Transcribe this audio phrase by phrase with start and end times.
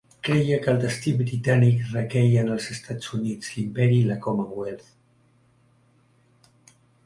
[0.27, 4.93] Creia que el destí britànic requeia en els Estats Units, l'imperi i la Commonwealth.